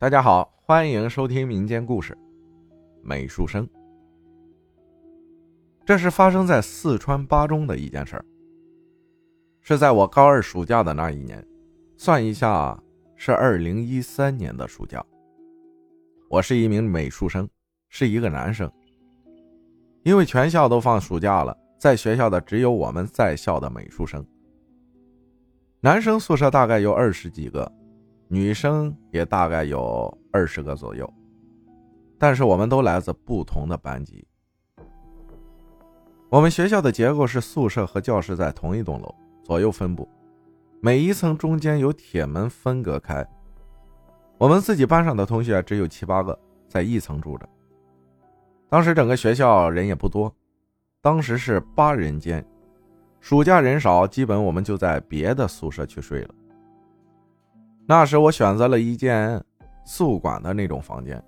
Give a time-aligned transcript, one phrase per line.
[0.00, 2.14] 大家好，欢迎收听民间故事
[3.02, 3.66] 《美术生》。
[5.84, 8.24] 这是发生在四川巴中的一件事儿，
[9.60, 11.46] 是在我高二暑假的那一年，
[11.98, 12.82] 算一下
[13.14, 15.04] 是二零一三年的暑假。
[16.30, 17.46] 我是一名美术生，
[17.90, 18.72] 是一个男生。
[20.02, 24.26] 因为全校都放暑假了，在学校的只有我们在校的美术生。
[25.80, 27.70] 男生宿舍大概有二十几个。
[28.32, 31.12] 女生也大概有二十个左右，
[32.16, 34.24] 但是我们都来自不同的班级。
[36.28, 39.12] 我们学校的结构是宿舍和教室在同一栋楼，
[39.42, 40.08] 左右分布，
[40.80, 43.26] 每一层中间有铁门分隔开。
[44.38, 46.38] 我们自己班上的同学只有七八个，
[46.68, 47.48] 在一层住着。
[48.68, 50.32] 当时整个学校人也不多，
[51.02, 52.46] 当时是八人间，
[53.18, 56.34] 暑假人少，基本我们就在别的宿舍去睡了。
[57.86, 59.42] 那时我选择了一间
[59.84, 61.22] 宿管的那种房间，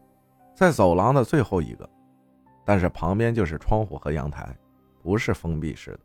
[0.55, 1.89] 在走廊的最后一个，
[2.65, 4.57] 但是旁边就是窗户和阳台，
[5.03, 6.01] 不是封闭式的。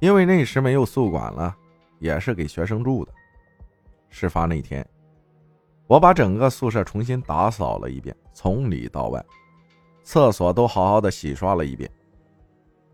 [0.00, 1.54] 因为那时没有宿管了，
[1.98, 3.12] 也是给学生住的。
[4.08, 4.86] 事发那天，
[5.86, 9.22] 我把整个宿舍重新打扫了一遍，从里到外，
[10.02, 11.90] 厕所都好好的洗刷了一遍。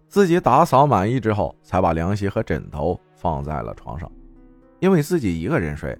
[0.08, 4.10] 自己打扫满意之后，才把凉席和枕头放在了床上。
[4.82, 5.96] 因为自己一个人睡，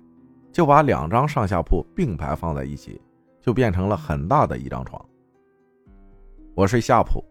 [0.51, 3.01] 就把两张上下铺并排放在一起，
[3.41, 5.01] 就变成了很大的一张床。
[6.57, 7.25] 我睡下铺，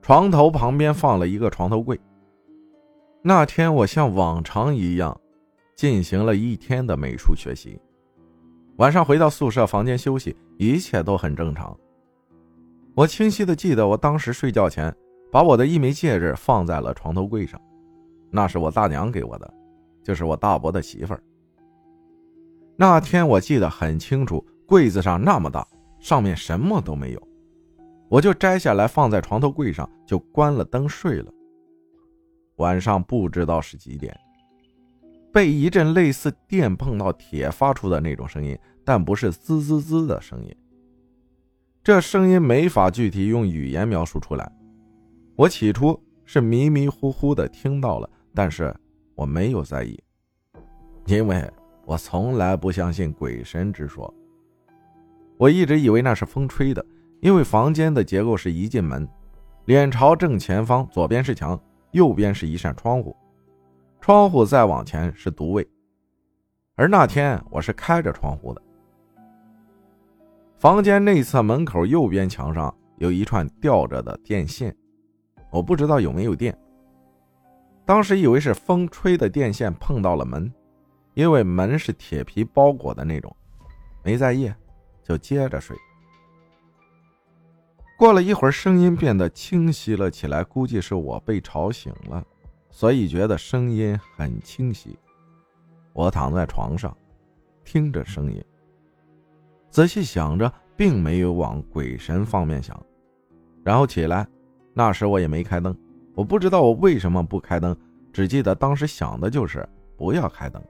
[0.00, 1.98] 床头旁边放了一个床头柜。
[3.22, 5.20] 那天我像往常一样，
[5.74, 7.76] 进行了一天的美术学习。
[8.76, 11.76] 晚上回到宿舍房间休息，一切都很正常。
[12.94, 14.94] 我清晰的记得，我当时睡觉前
[15.32, 17.60] 把我的一枚戒指放在了床头柜上，
[18.30, 19.54] 那是我大娘给我的。
[20.08, 21.22] 就是我大伯的媳妇儿。
[22.76, 25.68] 那天我记得很清楚，柜子上那么大，
[26.00, 27.28] 上面什么都没有，
[28.08, 31.30] 我就摘下来放在床头柜上，就关了灯睡了。
[32.56, 34.18] 晚上不知道是几点，
[35.30, 40.56] 被一阵类似电碰到铁发出的那种声音，但不是滋滋滋的声音。
[41.84, 44.50] 这声音没法具体用语言描述出来。
[45.36, 48.74] 我起初是迷迷糊糊的听到了，但是。
[49.18, 50.00] 我没有在意，
[51.06, 51.44] 因为
[51.84, 54.14] 我从来不相信鬼神之说。
[55.36, 56.86] 我一直以为那是风吹的，
[57.20, 59.08] 因为房间的结构是一进门，
[59.64, 63.16] 脸朝正前方，左边是墙，右边是一扇窗户，
[64.00, 65.68] 窗户再往前是独卫。
[66.76, 68.62] 而那天我是开着窗户的。
[70.58, 74.72] 房间内侧门口右边墙上有一串吊着的电线，
[75.50, 76.56] 我不知道有没有电。
[77.88, 80.52] 当时以为是风吹的电线碰到了门，
[81.14, 83.34] 因为门是铁皮包裹的那种，
[84.04, 84.52] 没在意，
[85.02, 85.74] 就接着睡。
[87.96, 92.22] 过了一会儿，声音变得清晰了起来，估计是我被吵醒了，
[92.68, 94.94] 所以觉得声音很清晰。
[95.94, 96.94] 我躺在床上，
[97.64, 98.44] 听着声音，
[99.70, 102.78] 仔细想着，并没有往鬼神方面想，
[103.64, 104.28] 然后起来。
[104.74, 105.74] 那时我也没开灯。
[106.18, 107.76] 我不知道我为什么不开灯，
[108.12, 109.64] 只记得当时想的就是
[109.96, 110.60] 不要开灯。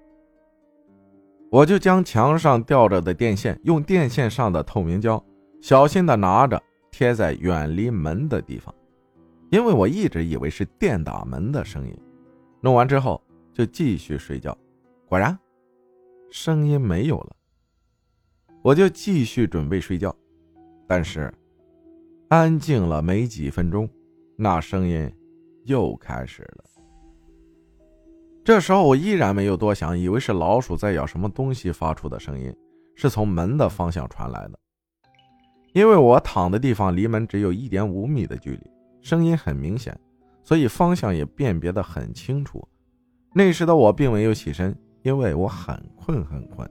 [1.50, 5.24] 我就将墙上吊着的电线，用电线上的透明胶
[5.62, 8.74] 小心的拿着贴在远离门的地方，
[9.50, 11.98] 因为我一直以为是电打门的声音。
[12.60, 13.18] 弄完之后
[13.54, 14.54] 就继续睡觉，
[15.06, 15.34] 果然
[16.30, 17.34] 声音没有了。
[18.60, 20.14] 我就继续准备睡觉，
[20.86, 21.32] 但是
[22.28, 23.88] 安静了没几分钟，
[24.36, 25.10] 那声音。
[25.68, 26.64] 又开始了。
[28.42, 32.50] 这时候我依然没有多想，以为是老鼠在咬什么东西发出的声音，
[32.94, 34.58] 是从门的方向传来的。
[35.74, 38.70] 因为我躺的地方离门只有一点五米的距离，
[39.02, 39.96] 声音很明显，
[40.42, 42.66] 所以方向也辨别的很清楚。
[43.34, 46.68] 那时的我并没有起身，因为我很困很困，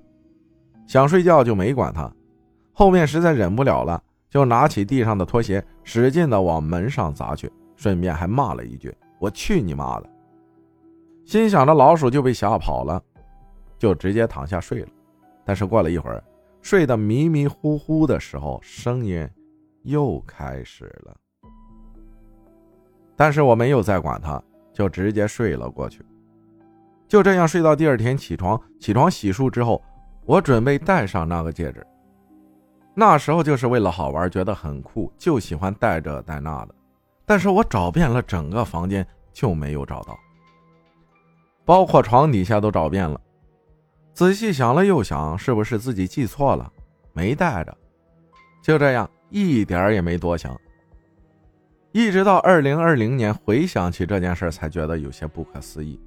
[0.88, 2.12] 想睡觉就没管它。
[2.74, 7.52] 后面实在忍不了了，就拿起地上的拖鞋，使劲的往门上砸去。
[7.78, 10.10] 顺便还骂了一句：“我去你妈的！”
[11.26, 13.02] 心想着老鼠就被吓跑了，
[13.78, 14.90] 就直接躺下睡了。
[15.46, 16.22] 但是过了一会儿，
[16.62, 19.26] 睡得迷迷糊糊的时候，声音
[19.84, 21.16] 又开始了。
[23.16, 24.42] 但是我没有再管它，
[24.74, 26.06] 就直接睡了过去。
[27.08, 29.82] 就这样睡到第二天起床，起床洗漱之后，
[30.26, 31.86] 我准备戴上那个戒指。
[32.94, 36.76] 那时候就是为了好玩，觉得很酷，就喜欢戴这戴那的。
[37.28, 40.18] 但是我找遍了整个房间，就没有找到，
[41.66, 43.20] 包括床底下都找遍了。
[44.14, 46.72] 仔细想了又想，是不是自己记错了？
[47.12, 47.78] 没带着。
[48.64, 50.58] 就这样，一点也没多想。
[51.92, 56.00] 一直到二零二零年，回想起这件事才觉得有些不可思议。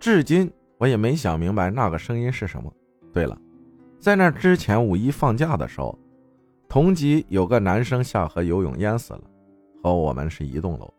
[0.00, 2.72] 至今我也没想明白那个声音是什么。
[3.12, 3.38] 对了，
[4.00, 5.96] 在那之前五一放假的时候，
[6.68, 9.22] 同级有个男生下河游泳淹死了，
[9.82, 10.92] 和我们是一栋楼。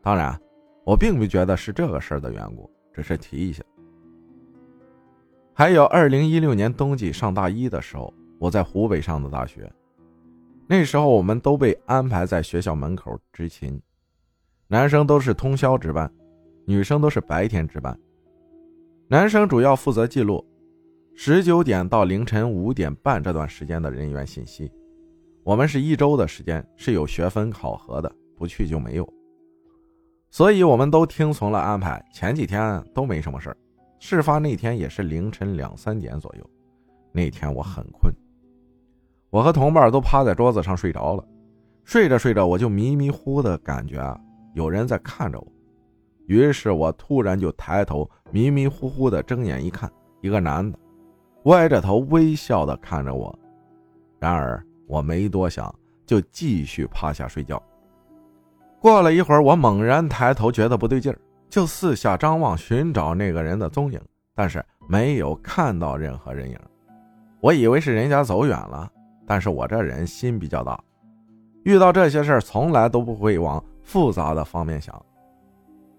[0.00, 0.38] 当然，
[0.84, 3.62] 我并不觉得是这个事儿的缘故，只是提一下。
[5.54, 9.70] 还有二零一六年冬季上大一的时候，我在湖北上的大学。
[10.66, 13.80] 那时候我们都被安排在学校门口执勤，
[14.66, 16.10] 男生都是通宵值班，
[16.64, 17.96] 女生都是白天值班。
[19.08, 20.42] 男生主要负责记录
[21.14, 24.72] 十九点到凌晨五点半这段时间的人员信息。
[25.44, 29.12] 我们是一周的时间，是有学分考核的，不去就没有。
[30.30, 32.02] 所以我们都听从了安排。
[32.12, 33.56] 前几天都没什么事儿，
[33.98, 36.50] 事发那天也是凌晨两三点左右。
[37.10, 38.14] 那天我很困。
[39.30, 41.24] 我和同伴都趴在桌子上睡着了，
[41.84, 44.18] 睡着睡着我就迷迷糊的感觉啊，
[44.54, 45.46] 有人在看着我，
[46.26, 49.90] 于是我突然就抬头，迷迷糊糊的睁眼一看，
[50.20, 50.78] 一个男的，
[51.44, 53.36] 歪着头微笑的看着我，
[54.20, 55.74] 然而我没多想，
[56.04, 57.60] 就继续趴下睡觉。
[58.78, 61.18] 过了一会儿，我猛然抬头，觉得不对劲儿，
[61.48, 63.98] 就四下张望寻找那个人的踪影，
[64.34, 66.58] 但是没有看到任何人影，
[67.40, 68.86] 我以为是人家走远了。
[69.26, 70.78] 但是我这人心比较大，
[71.64, 75.02] 遇到这些事儿从来都不会往复杂的方面想，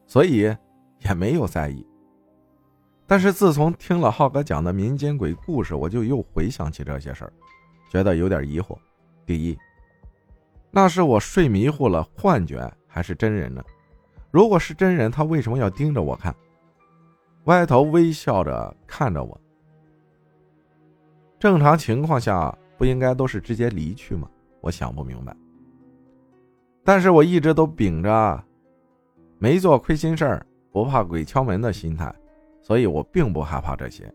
[0.05, 0.55] 所以
[0.99, 1.83] 也没有在意。
[3.07, 7.33] 但是自从听了浩哥讲的民间鬼故事，我就又回想起这些事儿，
[7.93, 8.75] 觉得有点疑惑。
[9.23, 9.55] 第一，
[10.71, 13.63] 那是我睡迷糊了，幻觉还是真人呢？
[14.31, 16.35] 如果是真人，他为什么要盯着我看，
[17.43, 19.39] 歪头微笑着看着我？
[21.37, 22.57] 正常情况下。
[22.75, 24.27] 不应该都是直接离去吗？
[24.59, 25.33] 我想不明白。
[26.83, 28.43] 但是我一直都秉着
[29.37, 32.13] 没做亏心事儿、不怕鬼敲门的心态，
[32.61, 34.11] 所以我并不害怕这些。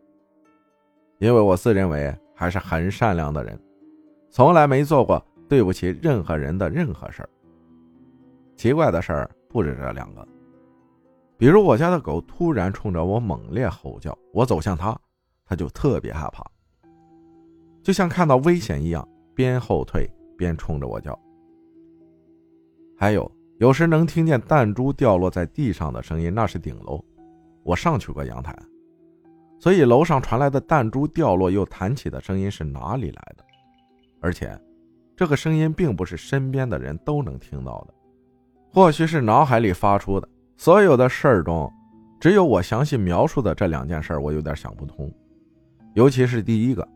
[1.18, 3.58] 因为我自认为还是很善良的人，
[4.30, 7.28] 从来没做过对不起任何人的任何事儿。
[8.56, 10.26] 奇怪的事儿不止这两个，
[11.36, 14.96] 比如我家的狗突然冲着我猛烈吼叫，我走向它，
[15.46, 16.44] 它就特别害怕。
[17.82, 21.18] 就像看到危险一样，边后退边冲着我叫。
[22.98, 27.02] 还有，有时能听见弹珠掉落在地上的声音，那是顶楼。
[27.62, 28.54] 我上去过阳台，
[29.60, 33.44] 所以楼上传来的弹珠掉落又弹起的声音是哪里来的？
[34.20, 34.58] 而且，
[35.16, 37.94] 这个声音并不是身边的人都能听到的，
[38.72, 40.28] 或许是脑海里发出的。
[40.56, 41.72] 所有的事儿中，
[42.20, 45.12] 只有我详细描述的这两件事，我有点想不通，
[45.94, 46.86] 尤其是第一个。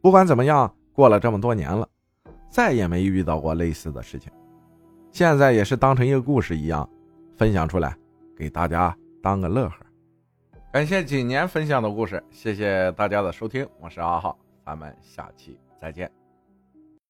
[0.00, 1.88] 不管怎么样，过了这么多年了，
[2.48, 4.32] 再也没遇到过类似的事情。
[5.12, 6.88] 现在也是当成一个故事一样，
[7.36, 7.96] 分享出来，
[8.36, 9.76] 给大家当个乐呵。
[10.72, 16.19] 感谢几年分享的故事，谢谢大家的收听，我是阿浩，咱们下期再见。